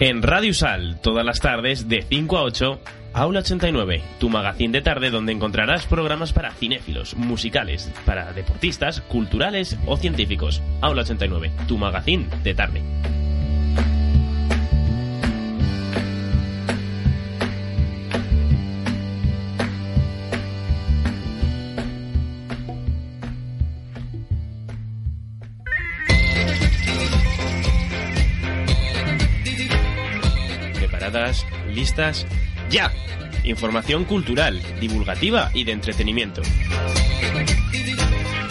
[0.00, 2.80] En Radio Sal, todas las tardes de 5 a 8,
[3.14, 9.76] Aula 89, tu magazín de tarde donde encontrarás programas para cinéfilos, musicales, para deportistas, culturales
[9.86, 10.62] o científicos.
[10.82, 12.80] Aula 89, tu magazín de tarde.
[32.70, 32.92] ¡Ya!
[33.44, 36.42] Información cultural, divulgativa y de entretenimiento.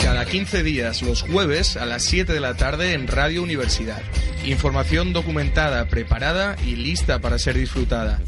[0.02, 4.02] Cada 15 días, los jueves a las 7 de la tarde en Radio Universidad.
[4.48, 8.22] Información documentada, preparada y lista para ser disfrutada.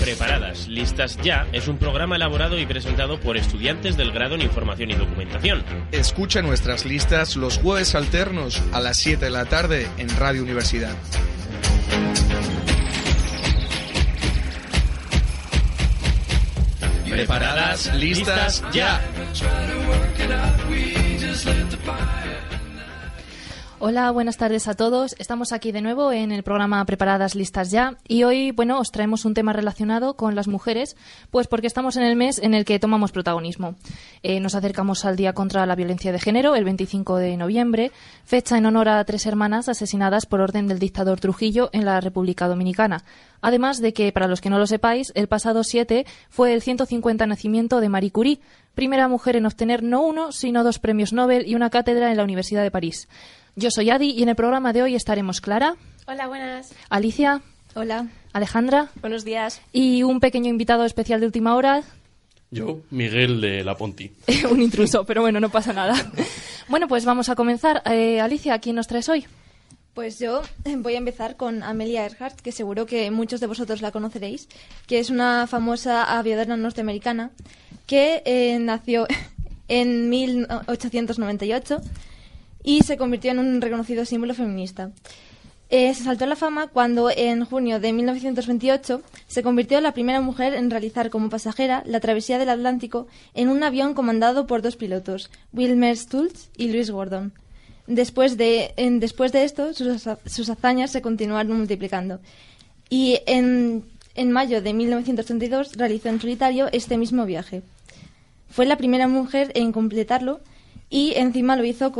[0.00, 4.90] Preparadas, listas ya es un programa elaborado y presentado por estudiantes del grado en Información
[4.90, 5.62] y Documentación.
[5.92, 10.96] Escucha nuestras listas los jueves alternos a las 7 de la tarde en Radio Universidad.
[17.10, 19.02] Preparadas, listas, ya.
[23.84, 25.16] Hola, buenas tardes a todos.
[25.18, 29.24] Estamos aquí de nuevo en el programa Preparadas Listas Ya y hoy, bueno, os traemos
[29.24, 30.96] un tema relacionado con las mujeres,
[31.32, 33.74] pues porque estamos en el mes en el que tomamos protagonismo.
[34.22, 37.90] Eh, nos acercamos al Día contra la Violencia de Género, el 25 de noviembre,
[38.24, 42.46] fecha en honor a tres hermanas asesinadas por orden del dictador Trujillo en la República
[42.46, 43.02] Dominicana.
[43.40, 47.26] Además de que, para los que no lo sepáis, el pasado 7 fue el 150
[47.26, 48.40] nacimiento de Marie Curie,
[48.76, 52.22] primera mujer en obtener no uno, sino dos premios Nobel y una cátedra en la
[52.22, 53.08] Universidad de París.
[53.54, 55.76] Yo soy Adi y en el programa de hoy estaremos Clara.
[56.06, 56.72] Hola, buenas.
[56.88, 57.42] Alicia.
[57.74, 58.08] Hola.
[58.32, 58.88] Alejandra.
[59.02, 59.60] Buenos días.
[59.74, 61.82] Y un pequeño invitado especial de última hora.
[62.50, 64.10] Yo, Miguel de La Ponti.
[64.50, 65.94] un intruso, pero bueno, no pasa nada.
[66.68, 67.82] bueno, pues vamos a comenzar.
[67.84, 69.26] Eh, Alicia, ¿quién nos traes hoy?
[69.92, 70.40] Pues yo
[70.78, 74.48] voy a empezar con Amelia Earhart, que seguro que muchos de vosotros la conoceréis,
[74.86, 77.30] que es una famosa aviadora norteamericana
[77.86, 79.06] que eh, nació
[79.68, 81.82] en 1898
[82.62, 84.92] y se convirtió en un reconocido símbolo feminista.
[85.74, 89.94] Eh, se saltó a la fama cuando en junio de 1928 se convirtió en la
[89.94, 94.60] primera mujer en realizar como pasajera la travesía del Atlántico en un avión comandado por
[94.60, 97.32] dos pilotos, Wilmer Stultz y Louis Gordon.
[97.86, 102.20] Después de, después de esto, sus, sus, hazañas se continuaron multiplicando.
[102.90, 103.84] Y en,
[104.14, 107.62] en mayo de 1932 realizó en solitario este mismo viaje.
[108.50, 110.40] Fue la primera mujer en completarlo
[110.92, 111.90] y encima lo hizo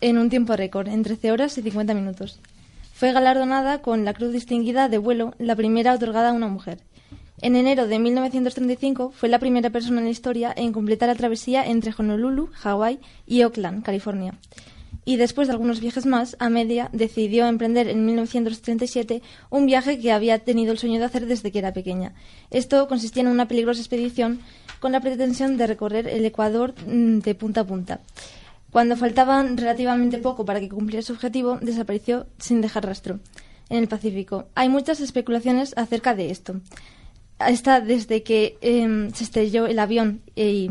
[0.00, 2.40] en un tiempo récord, en 13 horas y 50 minutos.
[2.92, 6.80] Fue galardonada con la Cruz Distinguida de Vuelo, la primera otorgada a una mujer.
[7.40, 11.64] En enero de 1935 fue la primera persona en la historia en completar la travesía
[11.64, 14.34] entre Honolulu, Hawái y Oakland, California.
[15.04, 20.40] Y después de algunos viajes más, Amelia decidió emprender en 1937 un viaje que había
[20.40, 22.14] tenido el sueño de hacer desde que era pequeña.
[22.50, 24.40] Esto consistía en una peligrosa expedición
[24.80, 28.00] con la pretensión de recorrer el Ecuador de punta a punta.
[28.70, 33.18] Cuando faltaban relativamente poco para que cumpliera su objetivo, desapareció sin dejar rastro
[33.68, 34.46] en el Pacífico.
[34.54, 36.60] Hay muchas especulaciones acerca de esto.
[37.38, 40.70] Está desde que eh, se estrelló el avión y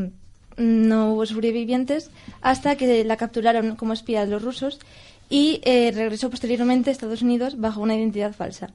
[0.55, 2.11] no hubo sobrevivientes
[2.41, 4.79] hasta que la capturaron como espía de los rusos
[5.29, 8.69] y eh, regresó posteriormente a Estados Unidos bajo una identidad falsa.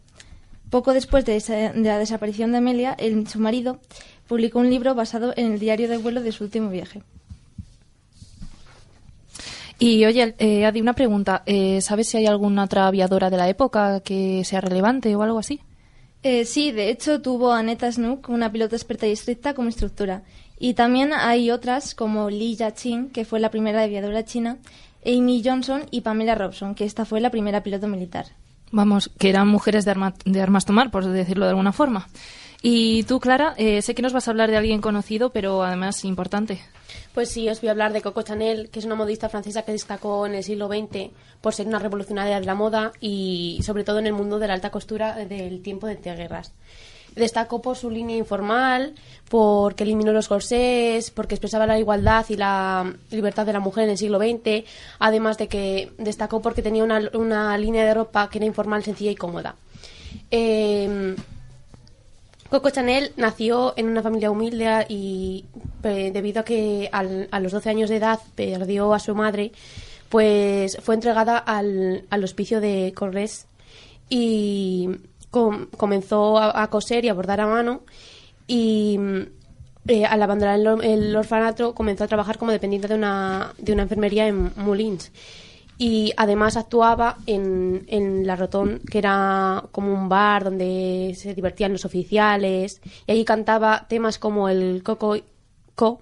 [0.70, 3.78] Poco después de, la desaparición de Amelia, el, su marido
[4.26, 7.02] publicó un libro basado en el diario de vuelo de su último viaje.
[9.78, 11.42] Y oye, eh, Adi, una pregunta.
[11.46, 15.38] Eh, ¿Sabes si hay alguna otra aviadora de la época que sea relevante o algo
[15.38, 15.60] así?
[16.22, 20.22] Eh, sí, de hecho tuvo a Neta Snook, una pilota experta y estricta, como instructora.
[20.58, 24.56] Y también hay otras como Li Yaqing, que fue la primera aviadora china,
[25.04, 28.26] Amy Johnson y Pamela Robson, que esta fue la primera piloto militar.
[28.70, 32.08] Vamos, que eran mujeres de, arma, de armas tomar, por decirlo de alguna forma.
[32.62, 36.04] Y tú, Clara, eh, sé que nos vas a hablar de alguien conocido, pero además
[36.04, 36.62] importante.
[37.14, 39.70] Pues sí, os voy a hablar de Coco Chanel, que es una modista francesa que
[39.70, 44.00] destacó en el siglo XX por ser una revolucionaria de la moda y sobre todo
[44.00, 46.52] en el mundo de la alta costura del tiempo de entreguerras.
[47.14, 48.96] Destacó por su línea informal,
[49.28, 53.90] porque eliminó los corsés, porque expresaba la igualdad y la libertad de la mujer en
[53.90, 54.68] el siglo XX,
[54.98, 59.12] además de que destacó porque tenía una, una línea de ropa que era informal, sencilla
[59.12, 59.54] y cómoda.
[60.32, 61.14] Eh,
[62.54, 65.44] Coco Chanel nació en una familia humilde y
[65.82, 69.50] eh, debido a que al, a los 12 años de edad perdió a su madre,
[70.08, 73.48] pues fue entregada al, al hospicio de Corres
[74.08, 74.88] y
[75.32, 77.82] com, comenzó a, a, coser y a bordar a mano
[78.46, 79.00] y
[79.88, 83.82] eh, al abandonar el, el, orfanato comenzó a trabajar como dependiente de una, de una
[83.82, 85.10] enfermería en Moulins.
[85.78, 91.72] Y además actuaba en, en La Rotón, que era como un bar donde se divertían
[91.72, 95.16] los oficiales, y allí cantaba temas como el Coco
[95.74, 96.00] Co,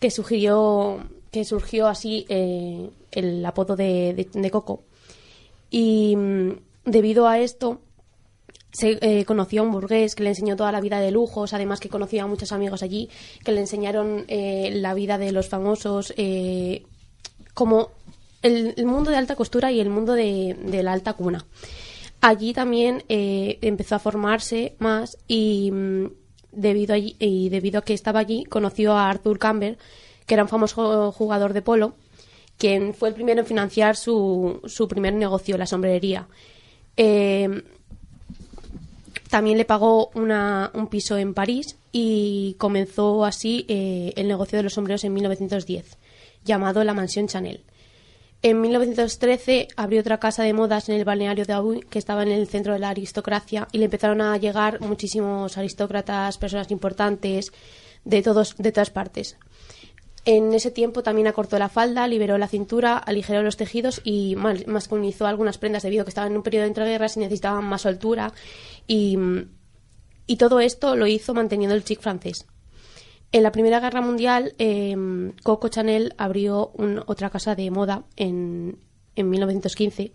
[0.00, 0.98] que surgió,
[1.30, 4.82] que surgió así eh, el apodo de, de- Coco.
[5.70, 6.50] Y mm,
[6.86, 7.80] debido a esto,
[8.72, 11.78] se eh, conoció a un burgués que le enseñó toda la vida de lujos, además
[11.78, 13.08] que conocía a muchos amigos allí
[13.44, 16.84] que le enseñaron eh, la vida de los famosos, eh,
[17.54, 17.90] como
[18.42, 21.44] el, mundo de alta costura y el mundo de, la alta cuna.
[22.20, 26.06] Allí también eh, empezó a formarse más y mm,
[26.52, 29.74] debido, allí- y debido a que estaba allí conoció a Arthur Campbell,
[30.26, 31.94] que era un famoso jugador de polo,
[32.58, 36.28] quien fue el primero en financiar su, su primer negocio, la sombrerería.
[36.96, 37.62] Eh,
[39.30, 44.62] también le pagó una- un piso en París y comenzó así eh, el negocio de
[44.62, 45.96] los sombreros en 1910,
[46.44, 47.62] llamado la Mansión Chanel.
[48.44, 52.30] En 1913 abrió otra casa de modas en el balneario de Abu, que estaba en
[52.32, 57.52] el centro de la aristocracia, y le empezaron a llegar muchísimos aristócratas, personas importantes
[58.04, 59.36] de, todos, de todas partes.
[60.24, 64.66] En ese tiempo también acortó la falda, liberó la cintura, aligeró los tejidos y mas-
[64.66, 67.86] masculinizó algunas prendas debido a que estaban en un periodo de entreguerras y necesitaban más
[67.86, 68.32] altura.
[68.88, 69.18] Y,
[70.26, 72.46] y todo esto lo hizo manteniendo el chic francés.
[73.32, 74.94] En la Primera Guerra Mundial, eh,
[75.42, 78.76] Coco Chanel abrió un- otra casa de moda en,
[79.16, 80.12] en 1915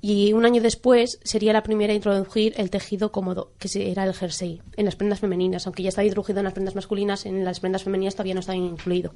[0.00, 4.14] y un año después sería la primera a introducir el tejido cómodo, que era el
[4.14, 7.60] jersey, en las prendas femeninas, aunque ya estaba introducido en las prendas masculinas, en las
[7.60, 9.14] prendas femeninas todavía no estaba incluido.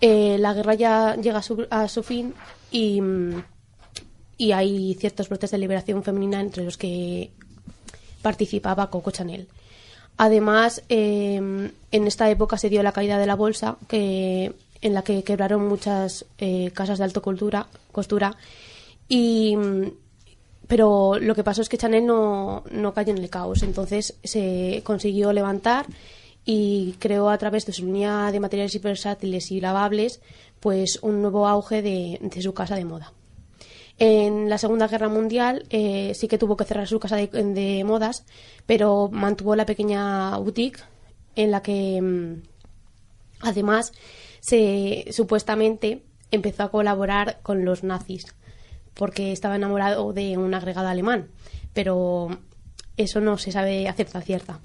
[0.00, 2.34] Eh, la guerra ya llega a su, a su fin
[2.70, 3.42] y, mm,
[4.38, 7.30] y hay ciertos brotes de liberación femenina entre los que
[8.22, 9.48] participaba Coco Chanel.
[10.16, 15.02] Además, eh, en esta época se dio la caída de la bolsa, que, en la
[15.02, 18.36] que quebraron muchas eh, casas de alta cultura, costura.
[19.08, 19.56] Y,
[20.68, 23.62] pero lo que pasó es que Chanel no, no cayó en el caos.
[23.62, 25.86] Entonces se consiguió levantar
[26.44, 30.20] y creó a través de su línea de materiales hiperversátiles y lavables
[30.60, 33.12] pues un nuevo auge de su casa de moda.
[33.98, 38.24] En la Segunda Guerra Mundial eh, sí que tuvo que cerrar su casa de, modas,
[38.66, 40.80] pero mantuvo la pequeña boutique
[41.36, 42.42] en la que mm,
[43.40, 43.92] además
[44.40, 48.26] se supuestamente empezó a colaborar con los nazis
[48.94, 51.28] porque estaba enamorado de un agregado alemán,
[51.72, 52.28] pero
[52.96, 54.60] eso no se sabe a cierta cierta.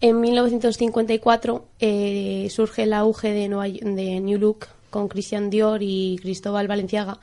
[0.00, 6.18] En 1954 eh, surge el auge de, Nueva- de New Look con Christian Dior y
[6.22, 7.18] Cristóbal Valenciaga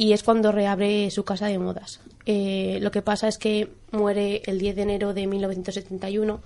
[0.00, 2.00] y es cuando reabre su casa de modas.
[2.24, 6.40] Eh, lo que pasa es que muere el 10 de enero de 1971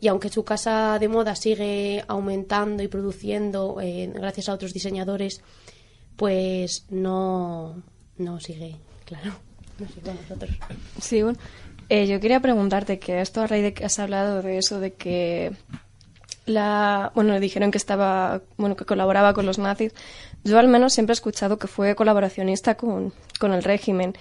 [0.00, 5.40] y aunque su casa de moda sigue aumentando y produciendo eh, gracias a otros diseñadores,
[6.16, 7.80] pues no,
[8.18, 9.36] no sigue, claro,
[9.78, 10.50] no sigue con nosotros.
[11.00, 11.38] Sí, bueno,
[11.90, 14.94] eh, yo quería preguntarte que esto a raíz de que has hablado de eso de
[14.94, 15.52] que
[16.46, 19.94] la bueno le dijeron que estaba bueno que colaboraba con los nazis.
[20.44, 24.14] Yo al menos siempre he escuchado que fue colaboracionista con, con el régimen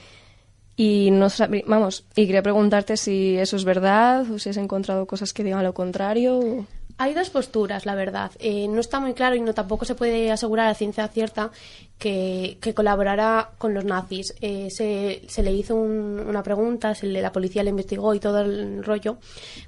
[0.75, 1.27] y no
[1.67, 5.63] vamos y quería preguntarte si eso es verdad o si has encontrado cosas que digan
[5.63, 6.65] lo contrario.
[7.01, 8.31] Hay dos posturas, la verdad.
[8.39, 11.49] Eh, no está muy claro y no tampoco se puede asegurar a ciencia cierta
[11.97, 14.35] que, que colaborará con los nazis.
[14.41, 18.19] Eh, se, se le hizo un- una pregunta, se le- la policía le investigó y
[18.19, 19.17] todo el rollo,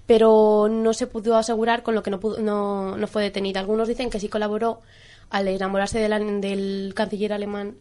[0.06, 3.62] pero no se pudo asegurar con lo que no, pudo- no, no fue detenida.
[3.62, 4.82] Algunos dicen que sí colaboró
[5.32, 7.78] al enamorarse de la- del canciller alemán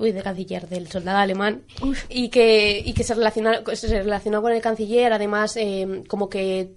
[0.00, 1.64] uy, del canciller, del soldado alemán,
[2.08, 6.74] y que, y que se, relaciona, se relacionó con el canciller, además, eh, como que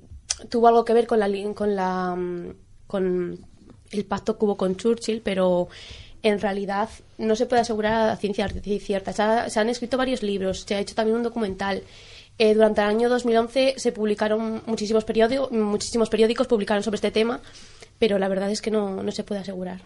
[0.49, 2.53] tuvo algo que ver con la, con la, mm,
[2.87, 3.39] con
[3.91, 5.67] el pacto que hubo con Churchill, pero
[6.23, 6.89] en realidad
[7.19, 9.13] no se puede asegurar a ciencia cierta.
[9.13, 11.83] Se, ha- se han escrito varios libros, se ha hecho también un documental.
[12.39, 17.39] Eh, durante el año 2011 se publicaron muchísimos periódicos, muchísimos periódicos publicaron sobre este tema,
[17.99, 19.81] pero la verdad es que no, no se puede asegurar.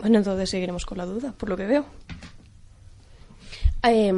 [0.00, 1.86] Bueno, entonces seguiremos con la duda, por lo que veo.
[3.82, 4.12] Eh,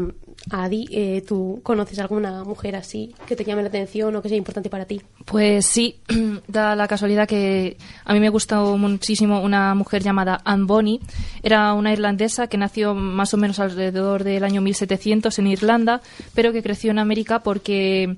[0.51, 4.39] Adi, eh, ¿tú conoces alguna mujer así que te llame la atención o que sea
[4.39, 5.03] importante para ti?
[5.27, 6.01] Pues sí,
[6.49, 11.01] da la casualidad que a mí me gustó muchísimo una mujer llamada Anne Bonny.
[11.43, 16.01] Era una irlandesa que nació más o menos alrededor del año 1700 en Irlanda,
[16.35, 18.17] pero que creció en América porque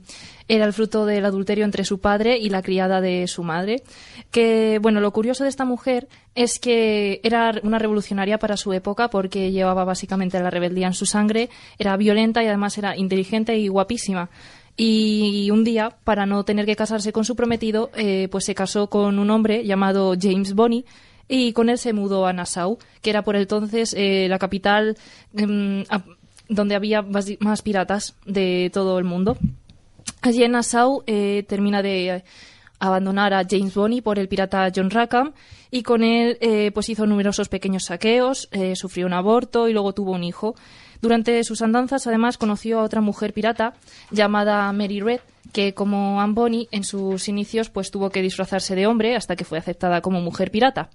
[0.54, 3.82] era el fruto del adulterio entre su padre y la criada de su madre.
[4.30, 9.08] Que, bueno, lo curioso de esta mujer es que era una revolucionaria para su época
[9.08, 13.68] porque llevaba básicamente la rebeldía en su sangre, era violenta y además era inteligente y
[13.68, 14.28] guapísima.
[14.76, 18.88] Y un día, para no tener que casarse con su prometido, eh, pues se casó
[18.88, 20.84] con un hombre llamado James Bonney,
[21.28, 24.96] y con él se mudó a Nassau, que era por entonces eh, la capital
[25.88, 26.02] a-
[26.48, 29.38] donde había más piratas de todo el mundo.
[30.20, 32.24] Allí en Nassau eh, termina de eh,
[32.82, 35.32] abandonar a James Bonney por el pirata John Rackham
[35.70, 39.92] y con él eh, pues hizo numerosos pequeños saqueos, eh, sufrió un aborto y luego
[39.92, 40.56] tuvo un hijo.
[41.00, 43.74] Durante sus andanzas además conoció a otra mujer pirata
[44.10, 45.20] llamada Mary Red
[45.52, 49.44] que como Anne Bonny en sus inicios pues tuvo que disfrazarse de hombre hasta que
[49.44, 50.90] fue aceptada como mujer pirata.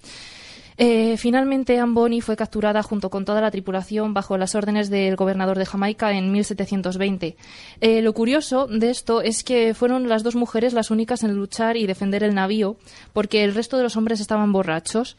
[0.80, 5.58] Eh, finalmente, Anne fue capturada junto con toda la tripulación bajo las órdenes del gobernador
[5.58, 7.36] de Jamaica en 1720.
[7.82, 11.78] Eh, lo curioso de esto es que fueron las dos mujeres las únicas en luchar
[11.78, 12.78] y defender el navío,
[13.12, 15.18] porque el resto de los hombres estaban borrachos.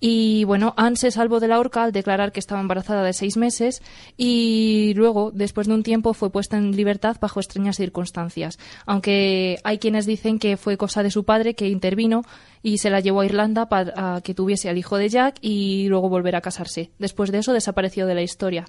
[0.00, 3.36] Y bueno, Anne se salvó de la horca al declarar que estaba embarazada de seis
[3.36, 3.82] meses
[4.16, 8.58] y luego, después de un tiempo, fue puesta en libertad bajo extrañas circunstancias.
[8.86, 12.22] Aunque hay quienes dicen que fue cosa de su padre que intervino
[12.62, 16.08] y se la llevó a Irlanda para que tuviese al hijo de Jack y luego
[16.08, 16.90] volver a casarse.
[16.98, 18.64] Después de eso desapareció de la historia.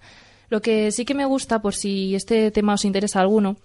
[0.50, 3.56] Lo que sí que me gusta, por si este tema os interesa a alguno,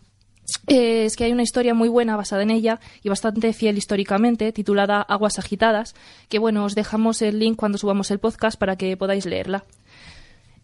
[0.67, 4.53] eh, es que hay una historia muy buena basada en ella y bastante fiel históricamente,
[4.53, 5.95] titulada Aguas Agitadas,
[6.29, 9.65] que bueno, os dejamos el link cuando subamos el podcast para que podáis leerla.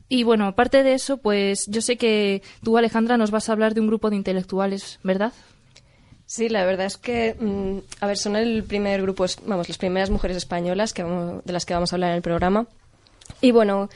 [0.09, 3.73] Y bueno, aparte de eso, pues yo sé que tú, Alejandra, nos vas a hablar
[3.75, 5.33] de un grupo de intelectuales, ¿verdad?
[6.27, 10.11] Sí, la verdad es que, mm, a ver, son el primer grupo, vamos, las primeras
[10.11, 12.67] mujeres españolas que de las que vamos a hablar en el programa.
[13.41, 13.89] Y bueno,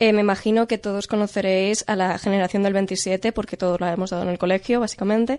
[0.00, 4.10] eh, me imagino que todos conoceréis a la generación del 27, porque todos la hemos
[4.10, 5.38] dado en el colegio, básicamente.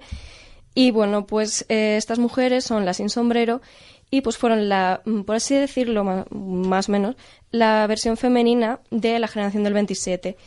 [0.73, 3.61] Y bueno, pues eh, estas mujeres son las sin sombrero
[4.09, 7.15] y pues fueron la, mm, por así decirlo, más o menos,
[7.51, 10.37] la versión femenina de la generación del 27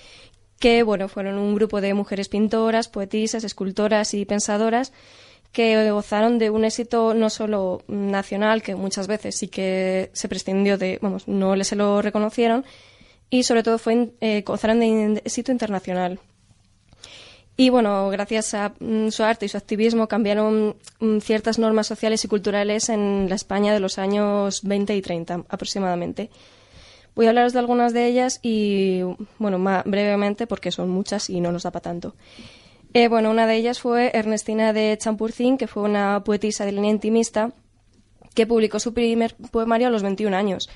[0.59, 4.93] que bueno, fueron un grupo de mujeres pintoras, poetisas, escultoras y pensadoras
[5.53, 10.79] que gozaron de un éxito no solo nacional, que muchas veces sí que se prescindió
[10.79, 12.65] de, vamos, no se lo reconocieron,
[13.31, 16.21] y sobre todo fue, eh, gozaron de éxito internacional.
[17.57, 22.25] Y bueno, gracias a mm, su arte y su activismo cambiaron mm, ciertas normas sociales
[22.25, 26.31] y culturales en la España de los años 20 y 30 aproximadamente.
[27.15, 29.03] Voy a hablaros de algunas de ellas y,
[29.39, 32.17] bueno, ma- brevemente porque son muchas y no nos da para tanto.
[32.93, 36.91] Eh, bueno, una de ellas fue Ernestina de Champurcín, que fue una poetisa de línea
[36.91, 37.53] intimista
[38.35, 40.69] que publicó su primer poemario a los 21 años.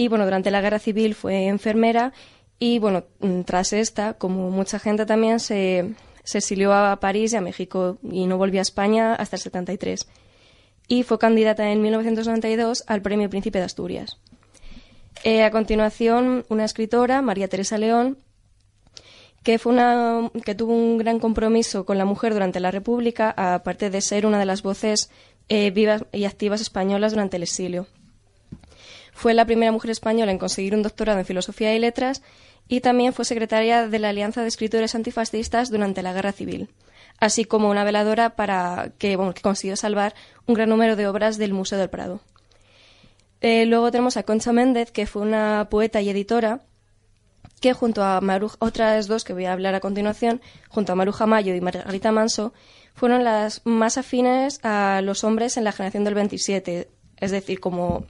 [0.00, 2.14] Y bueno, durante la guerra civil fue enfermera
[2.58, 5.92] y bueno, mm, tras esta, como mucha gente también, se,
[6.24, 10.08] se exilió a París y a México y no volvió a España hasta el 73.
[10.88, 14.18] Y fue candidata en 1992 al Premio Príncipe de Asturias.
[15.22, 18.16] Eh, a continuación, una escritora, María Teresa León,
[19.42, 23.90] que, fue una, que tuvo un gran compromiso con la mujer durante la República, aparte
[23.90, 25.10] de ser una de las voces
[25.50, 27.86] eh, vivas y activas españolas durante el exilio.
[29.20, 32.22] Fue la primera mujer española en conseguir un doctorado en Filosofía y Letras
[32.68, 36.70] y también fue secretaria de la Alianza de Escritores Antifascistas durante la Guerra Civil,
[37.18, 40.14] así como una veladora para que, consiguió salvar
[40.46, 42.22] un gran número de obras del Museo del Prado.
[43.42, 46.62] Eh, luego tenemos a Concha Méndez, que fue una poeta y editora,
[47.60, 51.26] que junto a Maru- otras dos que voy a hablar a continuación, junto a Maruja
[51.26, 52.54] Mayo y Margarita Manso,
[52.94, 58.06] fueron las más afines a los hombres en la generación del 27, es decir, como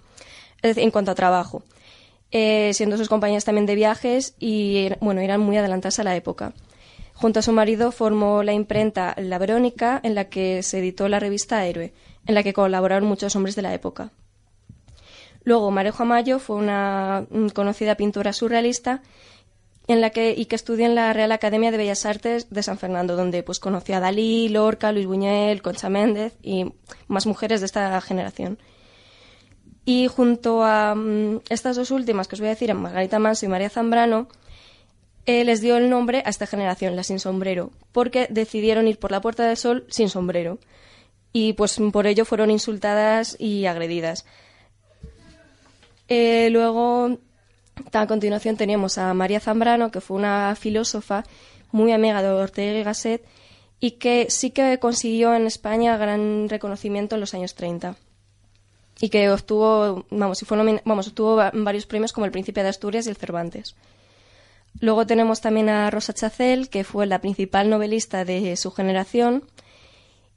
[0.63, 1.63] en cuanto a trabajo,
[2.31, 6.53] eh, siendo sus compañeras también de viajes y bueno, eran muy adelantadas a la época.
[7.15, 11.21] Junto a su marido formó la imprenta La Verónica, en la que se editó la
[11.21, 11.93] revista Héroe,
[12.27, 14.11] en la que colaboraron muchos hombres de la época.
[15.45, 19.03] Luego, Marejo Amayo fue una mm, conocida pintora surrealista
[19.89, 22.79] en la que, y que estudió en la Real Academia de Bellas Artes de San
[22.79, 26.73] Fernando, donde pues, conoció a Dalí, Lorca, Luis Buñuel, Concha Méndez y
[27.09, 28.59] más mujeres de esta generación.
[29.93, 33.45] Y junto a mm, estas dos últimas que os voy a decir, a Margarita Manso
[33.45, 34.29] y María Zambrano,
[35.27, 39.11] eh, les dio el nombre a esta generación, la sin sombrero, porque decidieron ir por
[39.11, 40.61] la Puerta del Sol sin sombrero.
[41.33, 44.27] Y pues por ello fueron insultadas y agredidas.
[46.07, 47.19] Eh, luego,
[47.93, 51.25] a continuación, teníamos a María Zambrano, que fue una filósofa
[51.73, 53.25] muy amiga de Ortega y Gasset
[53.81, 57.97] y que sí que consiguió en España gran reconocimiento en los años 30
[59.01, 62.69] y que obtuvo, vamos, y fue vamos, obtuvo va- varios premios como el Príncipe de
[62.69, 63.75] Asturias y el Cervantes.
[64.81, 69.45] Luego tenemos también a Rosa Chacel, que fue la principal novelista de su generación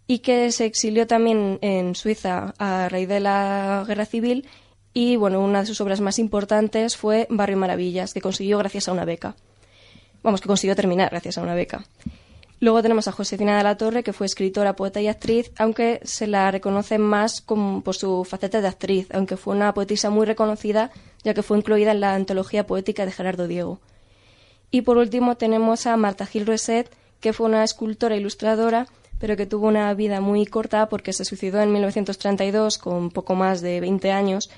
[0.08, 4.48] y que se exilió también en Suiza a raíz de la Guerra Civil
[4.94, 8.92] y bueno, una de sus obras más importantes fue Barrio Maravillas, que consiguió gracias a
[8.92, 9.36] una beca.
[10.24, 11.84] Vamos, que consiguió terminar gracias a una beca.
[12.60, 16.28] Luego tenemos a Josefina de la Torre, que fue escritora, poeta y actriz, aunque se
[16.28, 20.92] la reconoce más por su faceta de actriz, aunque fue una poetisa muy reconocida,
[21.24, 23.82] ya que fue incluida en la antología poética de Gerardo Diego.
[24.72, 28.88] Y por último tenemos a Marta Gil Roset, que fue una escultora e ilustradora,
[29.20, 33.62] pero que tuvo una vida muy corta porque se suicidó en 1932 con poco más
[33.62, 34.50] de 20 años.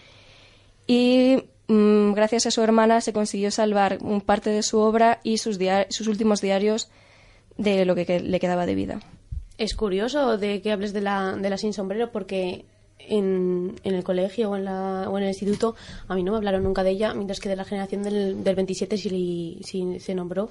[0.87, 5.59] Y mm, gracias a su hermana se consiguió salvar parte de su obra y sus,
[5.89, 6.89] sus últimos diarios
[7.57, 8.99] de lo que, le quedaba de vida.
[9.57, 12.65] Es curioso de que hables de la, de la sin sombrero porque
[12.99, 15.75] en, en el colegio o en, la, o en el instituto
[16.07, 18.55] a mí no me hablaron nunca de ella, mientras que de la generación del, del
[18.55, 20.49] 27 sí, sí se nombró.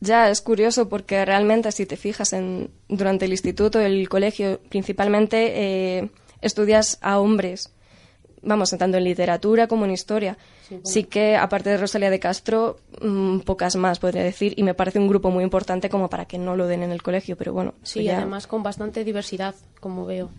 [0.00, 5.98] Ya, es curioso porque realmente si te fijas en, durante el instituto, el colegio, principalmente
[5.98, 6.10] eh,
[6.40, 7.72] estudias a hombres
[8.42, 10.36] vamos, tanto en literatura como en historia.
[10.82, 14.98] Sí, que, aparte de Rosalía de Castro, mm, pocas más, podría decir, y me parece
[14.98, 17.74] un grupo muy importante como para que no lo den en el colegio, pero bueno.
[17.82, 20.30] Sí, además con bastante diversidad, como veo.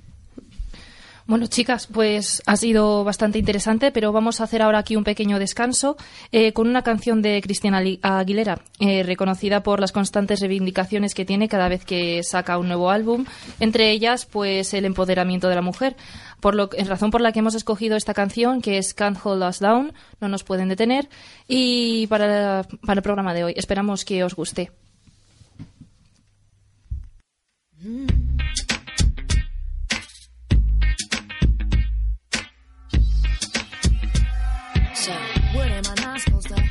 [1.30, 5.38] Bueno, chicas, pues ha sido bastante interesante, pero vamos a hacer ahora aquí un pequeño
[5.38, 5.96] descanso
[6.32, 11.48] eh, con una canción de Cristiana Aguilera, eh, reconocida por las constantes reivindicaciones que tiene
[11.48, 13.26] cada vez que saca un nuevo álbum,
[13.60, 15.96] entre ellas, pues el empoderamiento de la mujer.
[16.40, 19.44] Por lo, en razón por la que hemos escogido esta canción, que es Can't Hold
[19.44, 21.10] Us Down, no nos pueden detener,
[21.48, 23.54] y para, para el programa de hoy.
[23.56, 24.72] Esperamos que os guste.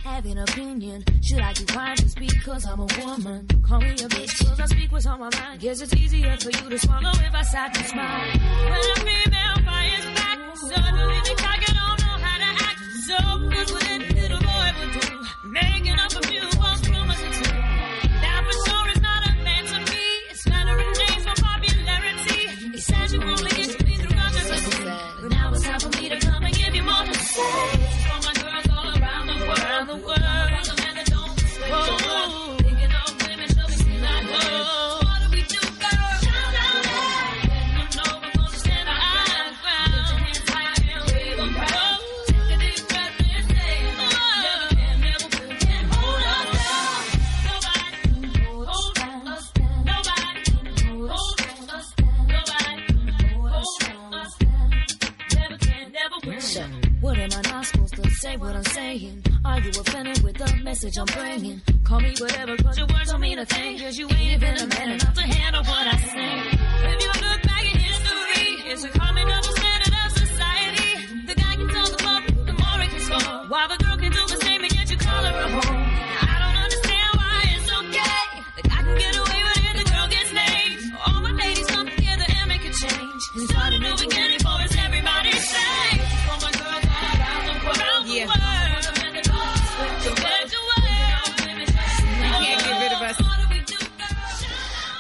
[0.09, 1.05] Have an opinion.
[1.23, 3.47] Should I keep quiet just because I'm a woman?
[3.67, 5.61] Call me a bitch cause I speak what's on my mind.
[5.61, 8.27] Guess it's easier for you to swallow if I sat and smile.
[8.71, 11.37] When a female fires back, suddenly they
[11.69, 12.81] and don't know how to act.
[13.07, 13.17] So
[13.51, 14.08] that's what any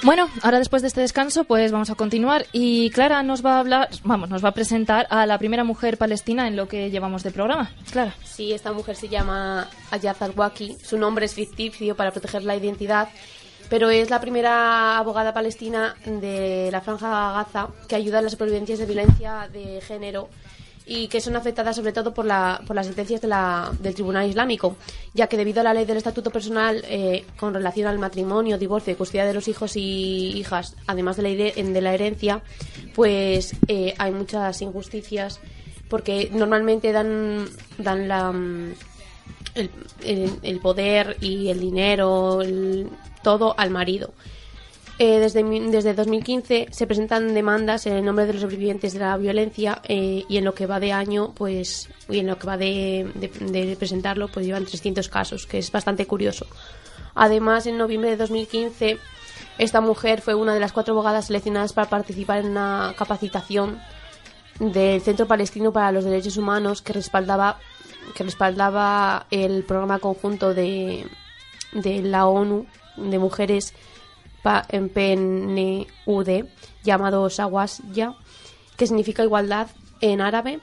[0.08, 3.58] Bueno, ahora después de este descanso, pues vamos a continuar y Clara nos va a
[3.58, 7.22] hablar, vamos, nos va a presentar a la primera mujer palestina en lo que llevamos
[7.24, 7.70] de programa.
[7.92, 8.14] Clara.
[8.24, 10.78] Sí, esta mujer se llama Ayaz Al-Waki.
[10.82, 13.10] Su nombre es ficticio para proteger la identidad,
[13.68, 18.78] pero es la primera abogada palestina de la Franja Gaza que ayuda en las supervivencias
[18.78, 20.30] de violencia de género
[20.88, 24.26] y que son afectadas sobre todo por, la, por las sentencias de la, del Tribunal
[24.26, 24.76] Islámico,
[25.12, 28.94] ya que debido a la ley del estatuto personal eh, con relación al matrimonio, divorcio
[28.94, 32.42] y custodia de los hijos y hijas, además de la, de la herencia,
[32.94, 35.40] pues eh, hay muchas injusticias
[35.90, 37.46] porque normalmente dan,
[37.76, 38.72] dan la, mm,
[40.04, 42.40] el, el, poder y el dinero,
[43.22, 44.12] todo al marido.
[45.00, 49.16] Eh, desde, desde 2015 se presentan demandas en el nombre de los sobrevivientes de la
[49.16, 52.56] violencia eh, y en lo que va de año, pues, y en lo que va
[52.56, 56.46] de, de, presentarlo, pues llevan 300 casos, que es bastante curioso.
[57.14, 58.98] Además, en noviembre de 2015,
[59.58, 63.80] esta mujer fue una de las cuatro abogadas seleccionadas para participar en una capacitación
[64.58, 67.60] del Centro Palestino para los Derechos Humanos que respaldaba,
[68.16, 71.06] que respaldaba el programa conjunto de,
[71.70, 73.74] de la ONU de mujeres
[74.70, 76.46] en PNUD
[76.84, 77.28] llamado
[77.92, 78.14] ya
[78.76, 79.68] que significa igualdad
[80.00, 80.60] en árabe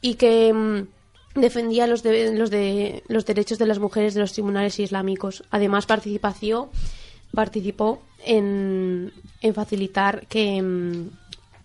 [0.00, 4.78] y que mm, defendía los, los, de, los derechos de las mujeres de los tribunales
[4.78, 5.44] islámicos.
[5.50, 6.70] Además participació,
[7.34, 11.08] participó en, en facilitar que, mm,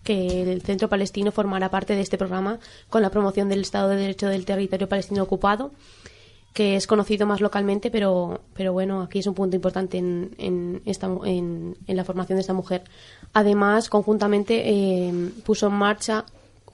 [0.03, 3.97] que el Centro Palestino formara parte de este programa con la promoción del Estado de
[3.97, 5.71] Derecho del territorio palestino ocupado
[6.53, 10.81] que es conocido más localmente, pero, pero bueno, aquí es un punto importante en, en,
[10.85, 12.83] esta, en, en la formación de esta mujer.
[13.33, 16.25] Además, conjuntamente eh, puso en marcha,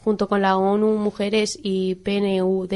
[0.03, 2.73] junto con la ONU Mujeres y PNUD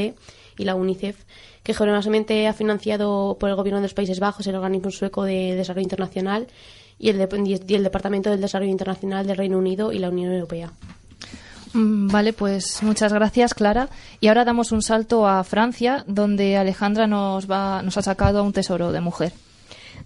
[0.57, 1.15] y la UNICEF,
[1.63, 5.55] que generosamente ha financiado por el gobierno de los Países Bajos el organismo sueco de
[5.55, 6.47] desarrollo internacional
[6.97, 10.33] y el, de- y el Departamento del Desarrollo Internacional del Reino Unido y la Unión
[10.33, 10.71] Europea.
[11.73, 13.89] Mm, Vale, pues muchas gracias, Clara.
[14.19, 18.43] Y ahora damos un salto a Francia, donde Alejandra nos, va, nos ha sacado a
[18.43, 19.34] un tesoro de mujer.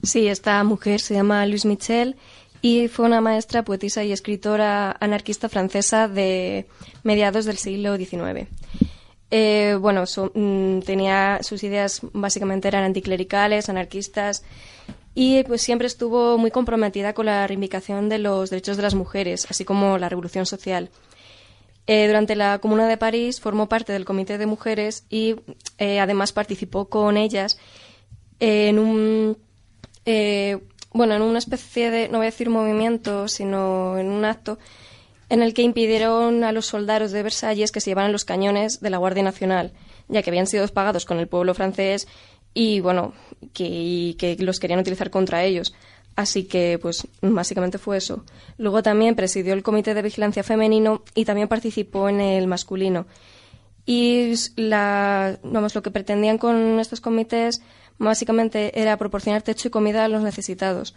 [0.02, 2.16] Sí, esta mujer se llama Louise Michel
[2.62, 6.68] y fue una maestra, poetisa y escritora anarquista francesa de
[7.04, 8.48] mediados del siglo XIX.
[9.32, 14.44] Eh, bueno, mm, tenía sus ideas básicamente eran anticlericales, anarquistas
[15.16, 19.48] y pues siempre estuvo muy comprometida con la reivindicación de los derechos de las mujeres,
[19.50, 20.90] así como la revolución social.
[21.86, 25.36] Eh, durante la Comuna de París formó parte del Comité de Mujeres y
[25.78, 27.58] eh, además participó con ellas
[28.40, 29.38] en un
[30.06, 30.60] eh,
[30.94, 34.60] bueno en una especie de no voy a decir movimiento sino en un acto
[35.28, 38.90] en el que impidieron a los soldados de Versalles que se llevaran los cañones de
[38.90, 39.74] la Guardia Nacional
[40.08, 42.08] ya que habían sido pagados con el pueblo francés
[42.54, 43.14] y bueno
[43.58, 45.74] y que los querían utilizar contra ellos
[46.16, 48.24] Así que, pues, básicamente fue eso.
[48.58, 53.08] Luego también presidió el Comité de Vigilancia Femenino y también participó en el masculino.
[53.86, 57.62] Y la, vamos, lo que pretendían con estos comités
[57.98, 60.96] básicamente era proporcionar techo y comida a los necesitados,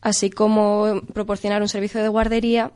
[0.00, 2.72] así como proporcionar un servicio de guardería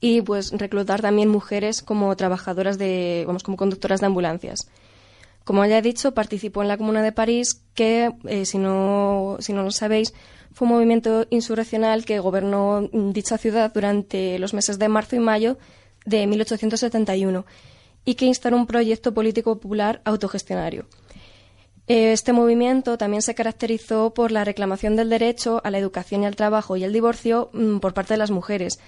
[0.00, 4.68] y pues reclutar también mujeres como trabajadoras de, vamos, como conductoras de ambulancias.
[5.44, 9.52] Como ya he dicho, participó en la Comuna de París, que, eh, si, no, si
[9.52, 10.14] no lo sabéis,
[10.54, 15.18] fue un movimiento insurreccional que gobernó mm, dicha ciudad durante los meses de marzo y
[15.18, 15.58] mayo
[16.06, 17.44] de 1871
[18.04, 20.86] y que instauró un proyecto político popular autogestionario.
[21.86, 26.26] Eh, Este movimiento también se caracterizó por la reclamación del derecho a la educación y
[26.26, 28.78] al trabajo y el divorcio mm, por parte de las mujeres,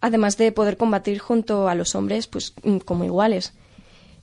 [0.00, 3.52] además de poder combatir junto a los hombres pues, mm, como iguales.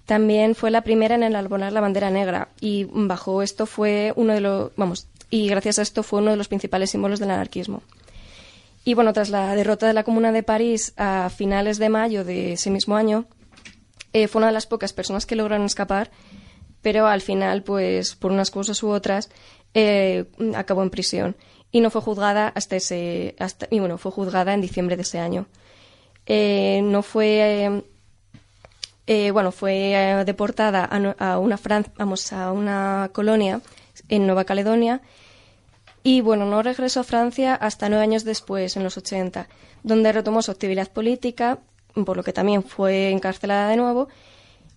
[0.06, 4.42] También fue la primera en enalbonar la bandera negra y bajo esto fue uno de
[4.42, 7.82] los, vamos, y gracias a esto fue uno de los principales símbolos del anarquismo.
[8.86, 12.54] Y bueno, tras la derrota de la Comuna de París a finales de mayo de
[12.54, 13.26] ese mismo año,
[14.14, 16.12] eh, fue una de las pocas personas que lograron escapar,
[16.84, 19.32] pero al final, pues por unas cosas u otras,
[19.74, 21.36] eh, acabó en prisión
[21.72, 25.18] y no fue juzgada hasta ese, hasta, y bueno, fue juzgada en diciembre de ese
[25.18, 25.48] año.
[26.28, 27.82] Eh, no fue,
[29.34, 33.62] bueno, fue deportada a una Fran- vamos, a una colonia
[34.10, 35.02] en Nueva Caledonia
[36.04, 39.48] y bueno, no regresó a Francia hasta nueve años después, en los 80,
[39.84, 41.60] donde retomó su actividad política,
[42.06, 44.10] por lo que también fue encarcelada de nuevo,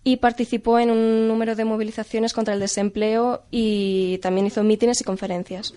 [0.05, 5.05] y participó en un número de movilizaciones contra el desempleo y también hizo mítines y
[5.05, 5.75] conferencias.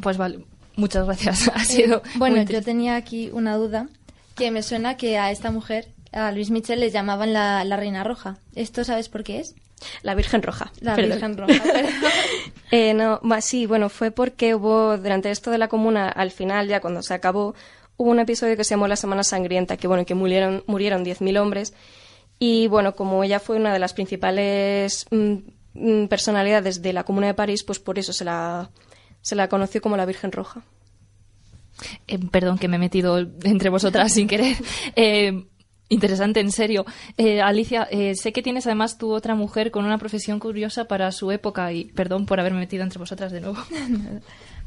[0.00, 0.44] Pues vale,
[0.76, 1.48] muchas gracias.
[1.54, 3.88] Ha sido Eh, bueno, muy yo tenía aquí una duda
[4.34, 8.04] que me suena que a esta mujer, a Luis Michel, le llamaban la, la Reina
[8.04, 8.38] Roja.
[8.54, 9.54] ¿Esto sabes por qué es?
[10.02, 10.72] La Virgen Roja.
[10.80, 11.10] La perdón.
[11.10, 11.62] Virgen Roja.
[11.72, 12.00] perdón.
[12.70, 16.80] Eh, no, sí, bueno, fue porque hubo, durante esto de la comuna, al final, ya
[16.80, 17.54] cuando se acabó,
[17.96, 21.40] hubo un episodio que se llamó La Semana Sangrienta, que bueno, que murieron, murieron 10.000
[21.40, 21.74] hombres.
[22.38, 25.34] Y bueno, como ella fue una de las principales mm,
[25.74, 28.70] mm, personalidades de la Comuna de París, pues por eso se la,
[29.22, 30.62] se la conoció como la Virgen Roja.
[32.06, 34.56] Eh, perdón que me he metido entre vosotras sin querer.
[34.96, 35.46] Eh,
[35.88, 36.84] interesante, en serio.
[37.16, 41.12] Eh, Alicia, eh, sé que tienes además tu otra mujer con una profesión curiosa para
[41.12, 43.58] su época y perdón por haberme metido entre vosotras de nuevo.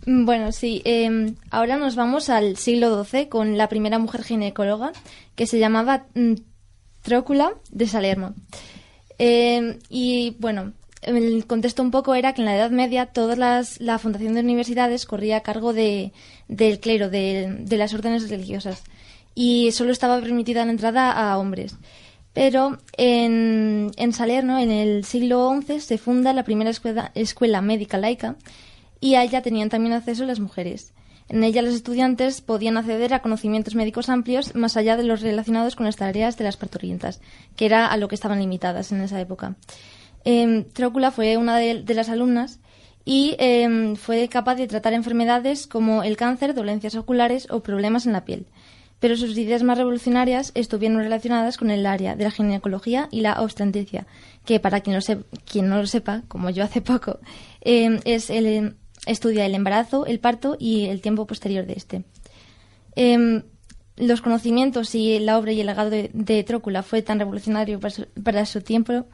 [0.06, 0.82] Bueno, sí.
[0.86, 4.94] eh, ahora nos vamos al siglo XII con la primera mujer ginecóloga
[5.36, 6.36] que se llamaba mm,
[7.02, 8.34] Trócula de Salerno.
[9.18, 13.80] Eh, y bueno, el contexto un poco era que en la Edad Media toda las,
[13.82, 16.14] la fundación de universidades corría a cargo de,
[16.48, 18.84] del clero, de las órdenes religiosas.
[19.42, 21.78] Y solo estaba permitida la entrada a hombres.
[22.34, 26.72] Pero en, Salerno, en el siglo XI, se funda la primera
[27.16, 28.36] escuela, médica laica
[29.00, 30.92] y a ella tenían también acceso las mujeres.
[31.30, 35.78] En ella los estudiantes podían acceder a conocimientos médicos amplios más allá de los relacionados
[35.78, 37.22] con las tareas de las parturientas,
[37.56, 39.56] que era a lo que estaban limitadas en esa época.
[40.26, 42.60] Eh, Trócula fue una de, las alumnas
[43.06, 48.12] y eh, fue capaz de tratar enfermedades como el cáncer, dolencias oculares o problemas en
[48.12, 48.46] la piel.
[49.00, 53.42] Pero sus ideas más revolucionarias estuvieron relacionadas con el área de la ginecología y la
[53.42, 54.06] obstetricia,
[54.46, 57.20] que para quien, lo sep- quien no lo sepa, como yo hace poco,
[57.62, 58.74] eh, es el, eh,
[59.06, 62.04] estudia el embarazo, el parto y el tiempo posterior de este.
[62.96, 63.44] Em,
[63.96, 67.80] los conocimientos y la obra y el legado de, Trócula fue tan revolucionario
[68.24, 69.06] para su, tiempo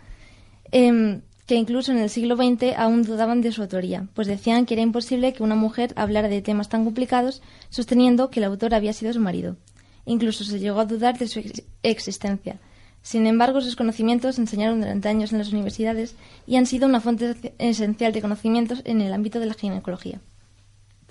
[0.72, 4.74] em, que incluso en el siglo XX aún dudaban de su autoría, pues decían que
[4.74, 8.94] era imposible que una mujer hablara de temas tan complicados, sosteniendo que el autor había
[8.94, 9.58] sido su marido.
[10.06, 12.60] Incluso se llegó a dudar de su ex- existencia.
[13.02, 16.16] Sin embargo, sus conocimientos se enseñaron durante años en las universidades
[16.48, 20.20] y han sido una fuente esencial de conocimientos en el ámbito de la ginecología.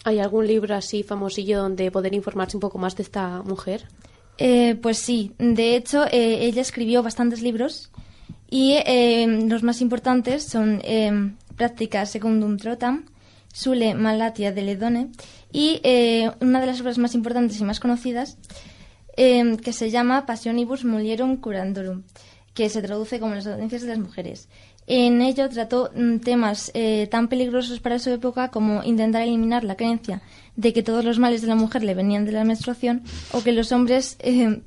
[0.05, 3.87] ¿Hay algún libro así famosillo donde poder informarse un poco más de esta mujer?
[4.39, 7.91] Eh, pues sí, de hecho eh, ella escribió bastantes libros
[8.51, 11.13] y eh, los más importantes son eh,
[11.57, 13.07] Práctica Secundum Trotam,
[13.53, 15.11] Sule Malatia de Ledone
[15.53, 18.37] y eh, una de las obras más importantes y más conocidas
[19.17, 22.03] eh, que se llama Passionibus Mulierum Curandorum,
[22.55, 24.49] que se traduce como las dolencias de las mujeres.
[24.87, 29.77] En ello trató mm, temas eh, tan peligrosos para su época como intentar eliminar la
[29.77, 30.21] creencia
[30.57, 33.53] de que todos los males de la mujer le venían de la menstruación o que
[33.53, 34.61] los hombres, eh,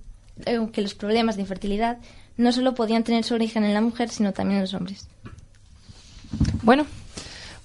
[0.45, 1.99] eh, que los problemas de infertilidad
[2.36, 5.07] no solo podían tener su origen en la mujer, sino también en los hombres.
[6.63, 6.86] Bueno,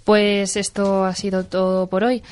[0.05, 2.23] pues esto ha sido todo por hoy.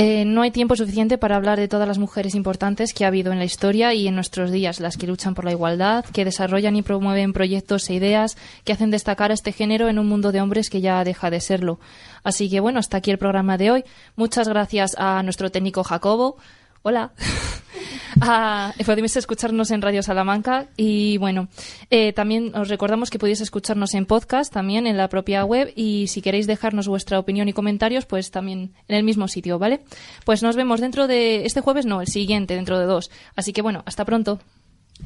[0.00, 3.32] Eh, no hay tiempo suficiente para hablar de todas las mujeres importantes que ha habido
[3.32, 6.76] en la historia y en nuestros días, las que luchan por la igualdad, que desarrollan
[6.76, 10.40] y promueven proyectos e ideas que hacen destacar a este género en un mundo de
[10.40, 11.80] hombres que ya deja de serlo.
[12.22, 13.84] Así que bueno, hasta aquí el programa de hoy.
[14.14, 16.36] Muchas gracias a nuestro técnico Jacobo.
[16.82, 17.10] Hola.
[18.20, 21.48] Ah, podéis escucharnos en Radio Salamanca y bueno,
[21.90, 26.08] eh, también os recordamos que podéis escucharnos en podcast también en la propia web y
[26.08, 29.80] si queréis dejarnos vuestra opinión y comentarios pues también en el mismo sitio, ¿vale?
[30.24, 33.10] Pues nos vemos dentro de este jueves, no, el siguiente, dentro de dos.
[33.36, 34.40] Así que bueno, hasta pronto.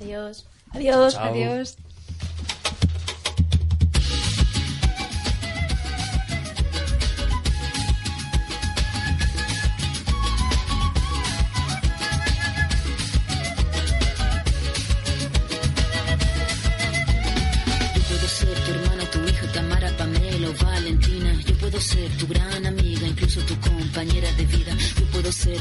[0.00, 0.46] Adiós.
[0.70, 1.24] Adiós, Chao.
[1.24, 1.76] adiós.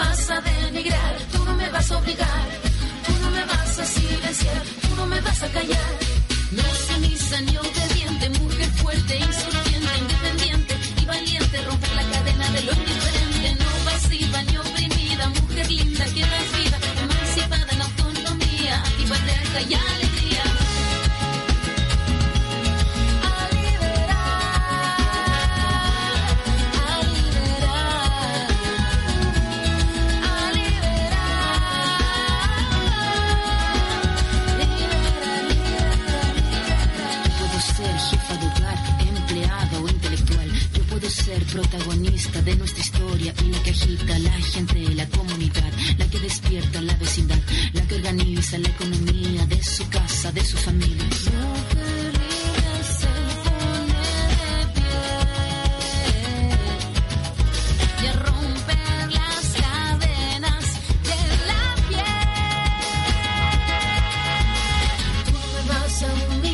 [0.00, 2.46] vas a denigrar, tú no me vas a obligar,
[3.06, 5.92] tú no me vas a silenciar, tú no me vas a callar.
[6.58, 9.69] No sumisa ni obediente, mujer fuerte, insurgente,